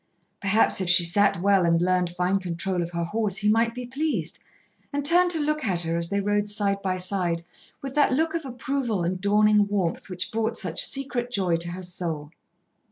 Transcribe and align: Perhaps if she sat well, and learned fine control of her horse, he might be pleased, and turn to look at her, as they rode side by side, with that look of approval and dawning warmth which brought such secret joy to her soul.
Perhaps 0.41 0.81
if 0.81 0.89
she 0.89 1.03
sat 1.03 1.39
well, 1.39 1.63
and 1.63 1.79
learned 1.79 2.09
fine 2.09 2.39
control 2.39 2.81
of 2.81 2.89
her 2.89 3.03
horse, 3.03 3.37
he 3.37 3.47
might 3.49 3.75
be 3.75 3.85
pleased, 3.85 4.39
and 4.91 5.05
turn 5.05 5.29
to 5.29 5.39
look 5.39 5.63
at 5.63 5.81
her, 5.81 5.95
as 5.95 6.09
they 6.09 6.19
rode 6.19 6.49
side 6.49 6.81
by 6.81 6.97
side, 6.97 7.43
with 7.83 7.93
that 7.93 8.11
look 8.11 8.33
of 8.33 8.43
approval 8.43 9.03
and 9.03 9.21
dawning 9.21 9.67
warmth 9.67 10.09
which 10.09 10.31
brought 10.31 10.57
such 10.57 10.83
secret 10.83 11.29
joy 11.29 11.55
to 11.57 11.69
her 11.69 11.83
soul. 11.83 12.31